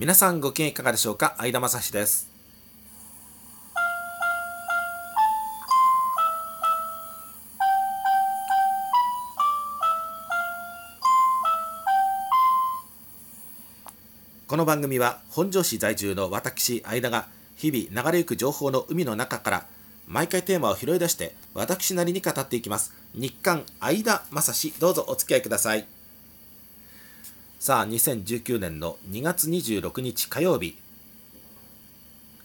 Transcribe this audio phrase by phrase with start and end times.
[0.00, 1.34] 皆さんご機嫌いかがでしょうか？
[1.36, 2.26] 相田正史です。
[14.46, 17.26] この番組は本庄市在住の私相田が
[17.56, 19.66] 日々流れゆく情報の海の中から
[20.08, 22.94] 毎回テーマを拾い出して私なりに語っていきます。
[23.14, 25.84] 日刊相田正史どうぞお付き合いください。
[27.60, 30.78] さあ2019年の2月26日火曜日。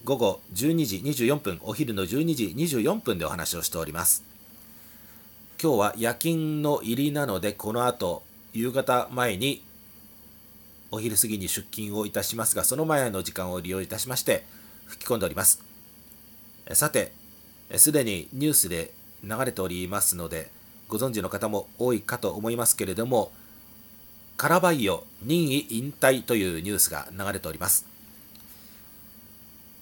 [0.03, 4.25] 午後12時24分お昼の12時24分でお話をしております。
[5.63, 9.63] 今日は夜勤の入りなのでこの後夕方前に
[10.91, 14.43] お昼過ぎに出勤をいたしますがその前の時間を利用いたしまして
[14.85, 15.63] 吹き込んでおります。
[16.73, 17.13] さて
[17.77, 18.91] すでにニュースで
[19.23, 20.51] 流れておりますので
[20.89, 23.31] ご存知の方も多いかと思いますけれども
[24.37, 27.85] カラバイオ任意引退というニュースが流れております。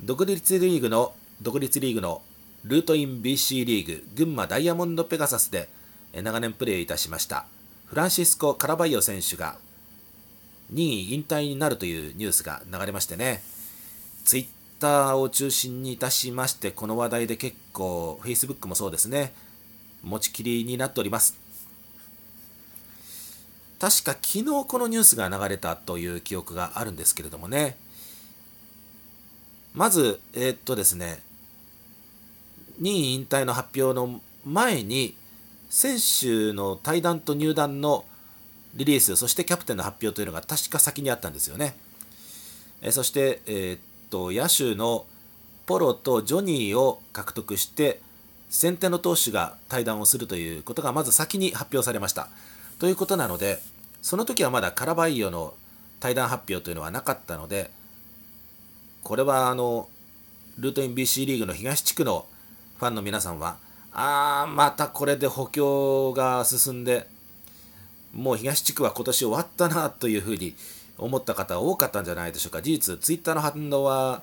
[0.04, 2.22] 独立リーグの独立リーグの
[2.64, 5.70] ルートイン BC リーグ群馬ダイヤモンドペガサスで
[6.14, 7.45] 長年プレーいたしました
[7.88, 9.58] フランシスコ・カラバイオ選手が
[10.70, 13.44] 任意引退になるというニュースが流れましてね。
[14.26, 14.45] ツイッ
[14.80, 19.34] ターを中心にいたしましてこの話題で結構 Facebook もそうですね
[20.02, 21.42] 持ちきりになっております。
[23.84, 27.76] 確か昨日このニュースが流れたという記憶があるんですけれどもね。
[29.73, 31.20] まずえー、っとですね。
[32.80, 35.17] 任意引退の発表の前に
[35.70, 38.06] 選手の対談と入団の
[38.73, 41.76] リリースそしてキャプテンの発表というのが確か先にあったんですよね。
[42.81, 45.06] えそして、えー、っと野手の
[45.66, 48.00] ポロとジョニーを獲得して
[48.50, 52.30] 先手の投手が対談をするということがまず先に発表されました。
[52.80, 53.59] ということなので
[54.04, 55.56] その時はまだカラバイオの
[56.00, 57.72] 対談発表というのはなかったので
[59.02, 59.88] これはあの
[60.60, 62.28] ルートイン BC リーグの東地区の
[62.78, 63.58] ファンの皆さんは
[63.94, 67.08] ああまたこれで補強が進んで
[68.14, 70.54] もう東地区は今年終わったなというふうに
[70.98, 72.61] 思った方多かったんじゃないでしょうか。
[72.61, 74.22] 事実ツイッターの反応は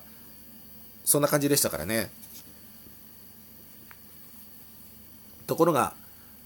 [1.03, 2.11] そんな感じでしたからね。
[5.47, 5.93] ところが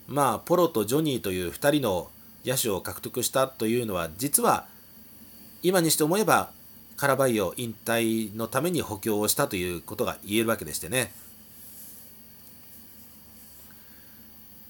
[0.07, 2.09] まあポロとジョニーという2人の
[2.45, 4.65] 野手を獲得したというのは実は
[5.63, 6.51] 今にして思えば
[6.95, 11.11] カラバイオ引退のために補強をしたということが言えるわけでしてね。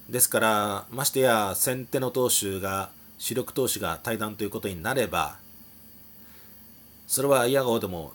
[0.08, 5.36] ですからましてや先手の投手が主力投手が退団ということになれば
[7.08, 8.12] それは嫌顔でも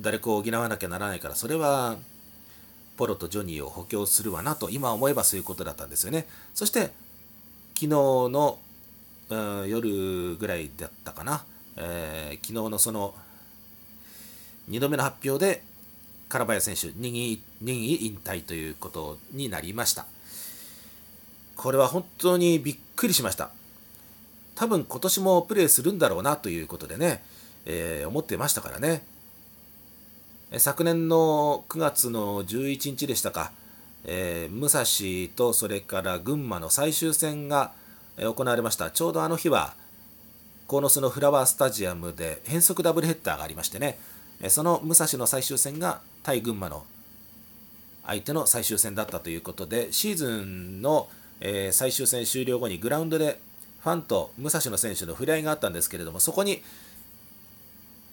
[0.00, 1.96] 誰かを補わなきゃならないからそれは
[2.96, 6.26] ポロとジョニーを補強するわなと今思えばそういうことだったんですよね。
[6.52, 6.90] そして
[7.80, 8.58] 昨日の、
[9.30, 11.44] うん、夜ぐらいだったかな、
[11.76, 13.14] えー、昨日のその
[14.68, 15.62] 2度目の発表で
[16.28, 20.06] カラバヤ選手任意任意引退ということになりました。
[21.56, 23.50] これは本当にびっくりしました。
[24.54, 27.22] 多分今年もプレーするんだろうなということでね、
[27.66, 29.02] えー、思ってましたからね。
[30.58, 33.52] 昨年の9月の11日でしたか、
[34.04, 37.72] えー、武蔵とそれから群馬の最終戦が
[38.24, 38.90] 行われました。
[38.90, 39.74] ちょうどあの日は
[40.66, 43.98] 鴻巣のフラワースタジアムで変則ダブルヘッダーがありましてね。
[44.48, 46.84] その武蔵の最終戦が対群馬の
[48.06, 51.08] 相手の最終戦だったということでシーズンの
[51.72, 53.38] 最終戦終了後にグラウンドで
[53.82, 56.62] ファンと武蔵の選手の触れ合いがあったんですけれどもそこに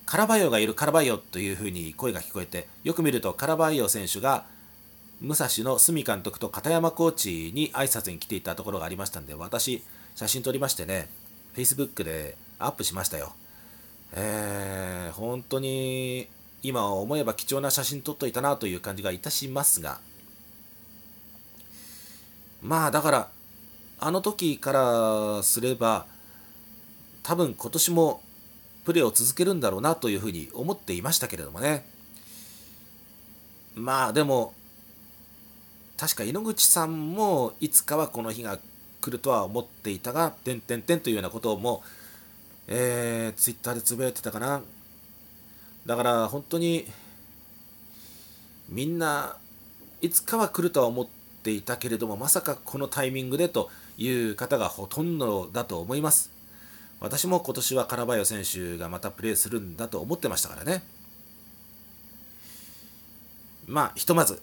[0.06, 4.46] カラバイオがいるカラバイオというふうに声が聞こえてよく見るとカラバイオ選手が
[5.20, 9.84] 武蔵の角監督と片山コーチに挨拶に来ていたところがありましたんで私
[10.18, 11.08] 写真撮りましてね
[11.56, 13.34] Facebook でアップしましたよ。
[14.14, 16.28] えー、本当に
[16.64, 20.00] 今思えば貴重な写真撮っといたなという感じがいたしますが
[22.64, 23.30] まあだから
[24.00, 26.08] あの時からすれば
[27.22, 28.22] 多分今年も
[28.86, 31.86] プレーを続けるんだろうなというふうに思っていましたけれどもね。
[33.76, 34.56] まあでも
[35.98, 38.58] 確か井ノ口さんもいつかはこの日が
[39.08, 41.84] 来るとは思っていたが「てんてんてん」というようなことも
[42.70, 44.62] えー、ツイッターでつぶやいてたかな
[45.86, 46.86] だから本当に
[48.68, 49.38] みんな
[50.02, 51.08] いつかは来るとは思っ
[51.44, 56.30] ていたけれどもまさかこのタイミングでという方がほとんどだと思います
[57.00, 60.84] 私も今年はカラバイオ選手がまたプレーするんだと思ってましたからね。
[63.68, 64.42] まあ、ひとまず、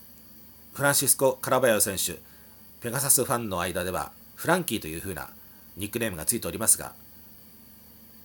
[0.75, 2.20] フランシスコ・カラバイオ選手、
[2.81, 4.12] ペガサスファンの間では、
[4.44, 5.31] フランキーという風な
[5.79, 6.93] ニックネームがついておりますが、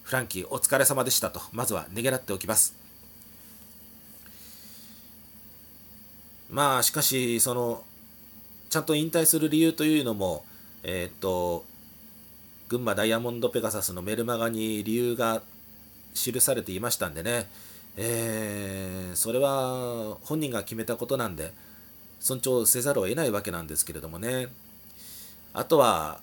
[0.03, 2.75] フランキーお疲れ様でしたとまずはねげらっておきます。
[6.49, 7.83] まあしかしその
[8.69, 10.43] ちゃんと引退する理由というのも
[10.83, 11.63] えっ、と
[12.67, 15.41] 群馬ダイヤモンドペガサスのメルマガに理由が
[16.15, 17.47] 記されていましたんでね、
[17.95, 21.53] えー、それは本人が決めたことなんで
[22.19, 24.49] 尊重せざるを得ないわけなんですけれどもね。
[25.53, 26.21] あとは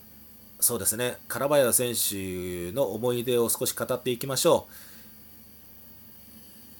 [0.60, 4.66] そうですねカラバヤ選手の思い出を少し語っていきましょ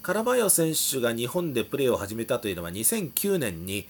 [0.00, 3.88] うカラバヤ選手が日本でプレーを始めたというのは2009年に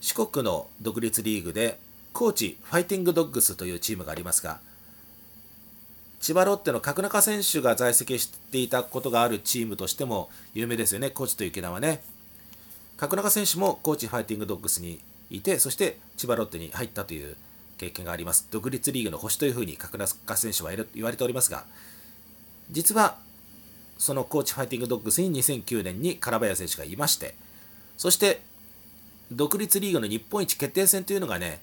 [0.00, 1.78] 四国の独立リーグで
[2.12, 4.60] 高知ファイティングドッグスというチームがありますが
[6.22, 12.00] 千葉ロッテの角中選手が在籍していたことがあるチームとしても有名ですよね、高知と池田はね。
[12.96, 15.00] 角中選手も高知ファイティングドッグスに
[15.30, 17.36] いて、そして千葉ロッテに入ったという
[17.82, 18.46] 経験があります。
[18.50, 21.64] 独立リーグの星というふうに角中選手は言われておりますが、
[22.70, 23.16] 実は
[23.98, 27.34] その高知ファイティングドッグスに2009年に唐林選手がいまして、
[27.96, 28.40] そして
[29.32, 31.60] 独立リーグの日本一決定戦というのがね、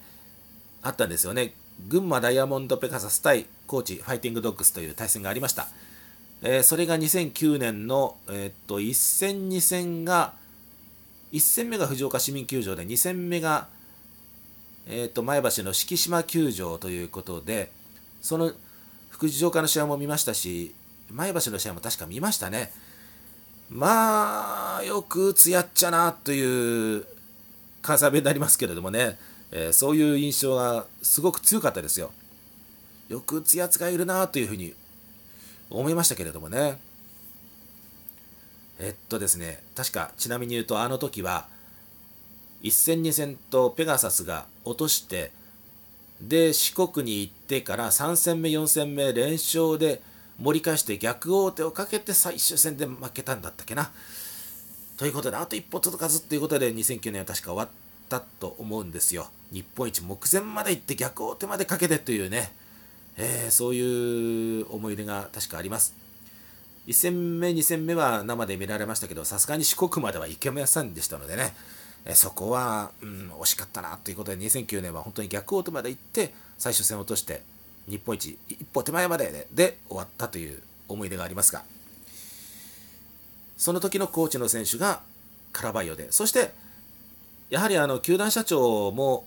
[0.82, 1.54] あったんですよね。
[1.88, 5.68] 群馬ダイヤモンドペガサス対高知ファイティングドッグスという対戦がありました。
[6.42, 10.34] えー、それが2009年の、えー、っと1戦、2戦が、
[11.32, 13.68] 1戦目が藤岡市民球場で、2戦目が、
[14.92, 17.72] えー、っと前橋の敷島球場ということで、
[18.22, 18.52] その
[19.12, 20.74] 藤岡の試合も見ましたし、
[21.12, 22.72] 前橋の試合も確か見ましたね。
[23.70, 27.06] まあ、よく打つやっちゃなという
[27.84, 29.18] 関西弁になりますけれどもね。
[29.52, 32.12] えー、そういう印象がすごく強かったですよ。
[33.10, 34.74] よく打つやつがいるなというふうに
[35.70, 36.80] 思いましたけれどもね。
[38.80, 41.48] えっとですね、確かちなみに言うとあの時は
[42.64, 45.32] 1戦2戦とペガサスが落として
[46.22, 50.02] で四国に行ってから3戦目4戦目連勝で
[50.42, 53.92] 盛り返して逆王手をかけて最終戦で負けたんだったっけな。
[54.98, 57.70] ということであと一歩届かずということで2009年は確か終わっ
[58.10, 59.28] たと思うんですよ。
[59.52, 62.52] 日本一目前まで行って逆王手までかけてというね、
[63.18, 65.96] えー、そういう思い出が確かあります。
[66.88, 71.54] 1戦目、2戦目は生で見られましたけど、さすがに四国までは行けませんでしたのでね、
[72.06, 77.42] え、そこは、うん、惜しかったなということで、2009年は本当に逆王手まで行って、最終戦を落として、
[77.88, 81.64] 日本一一歩手前まででで終わったという思い出がありますが、
[83.58, 85.02] その時のコーチの選手が
[85.52, 86.52] カラバイオで、そして
[87.50, 89.26] やはりあの球団社長も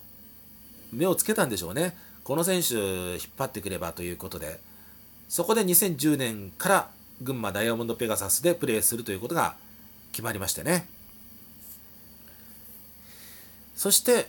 [0.93, 1.97] 目をつけたんでしょうね。
[2.25, 4.61] この選手引っ張ってくればということで、
[5.29, 6.91] そこで2010年から
[7.21, 9.57] 群馬ダイヤモンドペガサスでプレーするということが
[10.13, 10.87] 決まりましてね。
[13.75, 14.29] そして、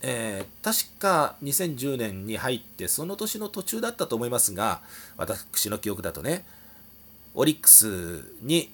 [0.00, 4.80] えー、確か2010年に入って、その年の途中だったと思いますが、
[5.16, 6.44] 私の記憶だとね、
[7.34, 8.72] オリックスに、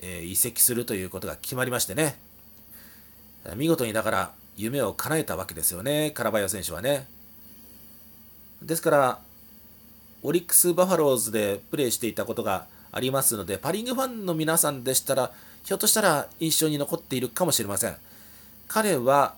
[0.00, 2.16] えー、移籍するということが決まりましてね、
[3.56, 7.06] 見事にだから夢を叶えたわけですよね、カラバヨ選手はね。
[8.62, 9.18] ですから、
[10.22, 15.32] オリックス・バファローズでプレーしていたことがありますので、パ・リーグファンの皆さんでしたら、
[15.64, 17.96] ひょっとしたら印象に残っているかもしれません。
[18.68, 19.34] 彼は、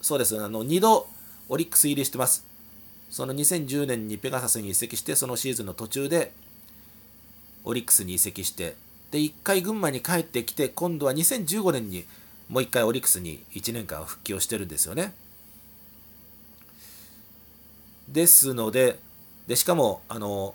[0.00, 1.08] そうです、あの2度
[1.48, 2.44] オリックス入りしてます。
[3.10, 6.32] その2010年にペガサスに移籍して、そのシーズンの途中で
[7.64, 8.76] オリックスに移籍して、
[9.10, 12.04] で、1回群馬に帰ってきて、今度は2015年に
[12.48, 15.14] もう一回オリックスに1年間復帰をしてるんですよね。
[18.08, 18.98] ですので、
[19.46, 20.54] でしかもあの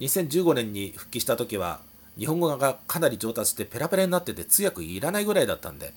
[0.00, 1.80] 2015年に復帰した時は
[2.18, 5.92] 日本語がかなり上達してペラペラになってて通訳いらないぐらいだったんで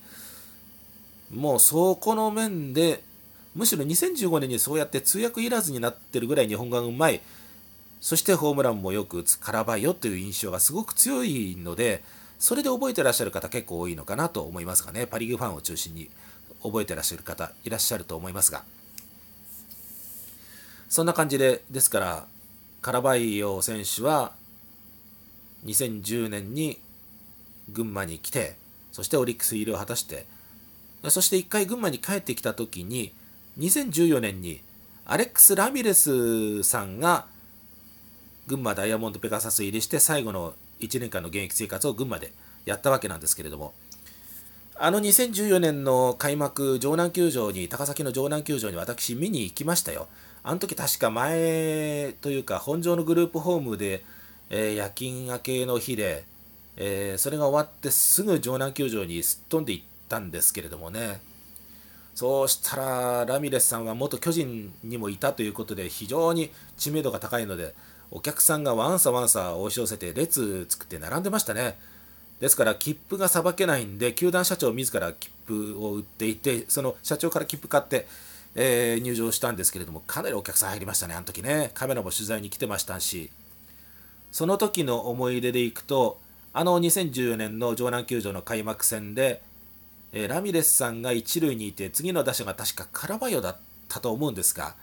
[1.32, 3.02] もうそこの面で
[3.54, 7.20] むしろ2015年にそうやって通訳いらずになってるぐらい日本語がうまい。
[8.00, 12.02] そしてホームランもよく打つカラバイヨという印象がすごく強いので
[12.40, 16.08] それで覚えてらっしゃる方結構多いのかなと思いますがね、パ・リーグファンを中心に
[16.62, 18.64] 覚えてらっしゃる方いらっしゃると思いますが、
[20.88, 22.26] そんな感じで、ですから、
[22.80, 24.32] カラバイオ選手は
[25.66, 26.78] 2010年に
[27.68, 28.56] 群馬に来て、
[28.90, 30.24] そしてオリックス入りを果たして、
[31.08, 33.12] そして1回群馬に帰ってきた時に、
[33.58, 34.60] 2014年に
[35.06, 37.26] アレックス・ラミレスさんが
[38.46, 42.32] 群馬ダイヤモンドペガサス入りして最後の1年間の現役生活を群馬で
[42.64, 43.72] やったわけなんですけれども、
[44.82, 50.08] あの2014年の開幕、城南球場に、高崎の城南球場に私見に行きましたよ。
[50.42, 54.02] あの時確か前というか、本場のグループホームで、
[54.48, 56.24] えー、夜勤明けの日で、
[56.76, 61.20] えー、それが終わってすぐ城南球場にすっ飛んで行ったんですけれどもね、
[62.14, 67.74] そうしたらラミレスさんは元巨人にもいたということで非常に知名度が高いので
[68.10, 71.78] お客さんがワンサワンサ押し寄せて列作って並んでましたね。
[72.40, 78.06] ですから切符がさばけないんで球団社長自ら切符を売っていてその社長から切符買って、
[78.54, 81.70] えー、入場したんですけれどもかなりお客さん入りましたねあの時ね。
[81.74, 83.30] カメラも取材に来てましたし。
[84.32, 86.18] その時の思い出でいくと
[86.52, 89.40] あの2014年の城南球場の開幕戦で、
[90.12, 93.56] えー、ラミレスさんが一塁にいて次の打者が確かカラバヨだっ
[93.88, 94.74] たと思うんですが、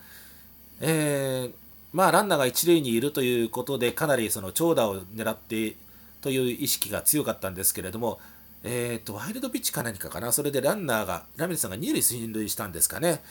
[0.81, 1.51] えー、
[1.93, 5.75] まあランナーが一塁にいるということでかなりその長打を狙って
[6.21, 8.19] という意識が強かったんですけれども、
[8.63, 13.21] えーと、ワイルドピッチか何かかな、それでランナーが、ラミレスさんが2塁進塁したんですかね。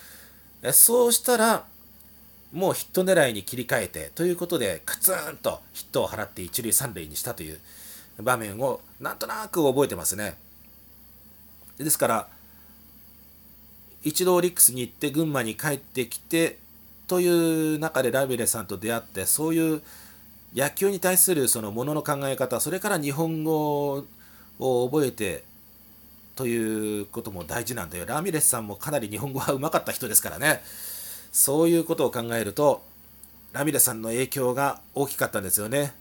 [0.63, 1.67] えそうしたら、
[2.53, 7.59] もうヒット狙いに切り替えて、ということで、カツンとヒットを払って一塁三塁にしたという
[8.23, 10.37] 場面を、なんとなく覚えてますね。
[11.79, 12.29] ですから、
[14.07, 16.59] 一度オリックスに行って群馬に帰ってきて
[17.09, 19.83] という中でラビレさんと出会ってそういう
[20.55, 24.05] 野球に対するそのものの考え方それから日本語
[24.61, 25.43] を覚えて
[26.37, 28.05] ということも大事なんだよ。
[28.07, 30.63] ラミレスさんもかなり日本語はうまかった人ですからね。
[31.33, 32.83] そういうことを考えると
[33.53, 35.93] ラミレスさんの影響が大きかったんですよね。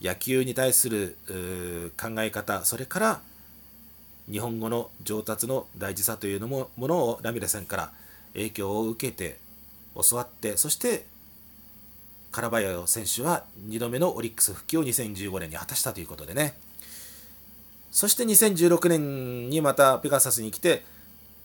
[0.00, 1.16] 野球に対する
[1.98, 3.20] 考え方それから
[4.30, 7.90] 日本語の上達の大事さというのもものをラミレさんから
[8.32, 9.38] 影響を受けて
[9.94, 11.06] 教わってそして
[12.32, 16.54] カラバヤ選手は2度目のオリックス復帰を2015年に果たしたということでね。
[17.90, 20.84] そして2016年にまたペガサスに来て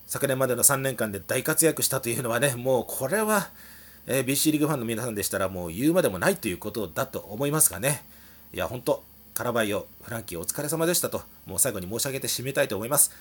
[0.06, 3.48] 昨年までの3年間で大活躍したというのはねもうこれは、
[4.06, 8.04] えー、BC リーグファンの皆さんでしたらもう言うまでもないということだと思いますがね。
[8.54, 9.02] いや本当
[9.34, 13.12] カラバイオフランキーお疲れ様でしたともう最後に申し上げて締めたいと思います。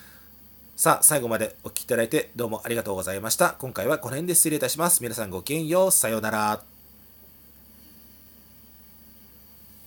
[0.77, 3.57] さあ最後までお聴きいただいてどうもありがとうございました。
[3.59, 5.03] 今回はこの辺で失礼いたします。
[5.03, 5.91] 皆さんごきげんよう。
[5.91, 6.70] さようなら。